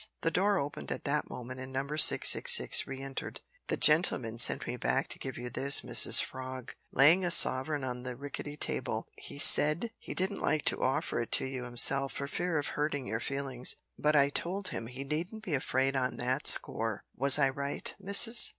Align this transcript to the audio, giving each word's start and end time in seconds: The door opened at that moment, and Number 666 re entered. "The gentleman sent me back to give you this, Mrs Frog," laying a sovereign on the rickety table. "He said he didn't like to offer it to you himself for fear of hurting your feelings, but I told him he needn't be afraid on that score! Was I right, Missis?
The 0.21 0.31
door 0.31 0.57
opened 0.57 0.91
at 0.91 1.03
that 1.03 1.29
moment, 1.29 1.59
and 1.59 1.71
Number 1.71 1.95
666 1.95 2.87
re 2.87 3.03
entered. 3.03 3.41
"The 3.67 3.77
gentleman 3.77 4.39
sent 4.39 4.65
me 4.65 4.75
back 4.75 5.07
to 5.09 5.19
give 5.19 5.37
you 5.37 5.51
this, 5.51 5.81
Mrs 5.81 6.19
Frog," 6.23 6.73
laying 6.91 7.23
a 7.23 7.29
sovereign 7.29 7.83
on 7.83 8.01
the 8.01 8.15
rickety 8.15 8.57
table. 8.57 9.07
"He 9.19 9.37
said 9.37 9.91
he 9.99 10.15
didn't 10.15 10.41
like 10.41 10.65
to 10.65 10.81
offer 10.81 11.21
it 11.21 11.31
to 11.33 11.45
you 11.45 11.65
himself 11.65 12.13
for 12.13 12.27
fear 12.27 12.57
of 12.57 12.69
hurting 12.69 13.05
your 13.05 13.19
feelings, 13.19 13.75
but 13.95 14.15
I 14.15 14.29
told 14.29 14.69
him 14.69 14.87
he 14.87 15.03
needn't 15.03 15.43
be 15.43 15.53
afraid 15.53 15.95
on 15.95 16.17
that 16.17 16.47
score! 16.47 17.03
Was 17.15 17.37
I 17.37 17.49
right, 17.49 17.93
Missis? 17.99 18.49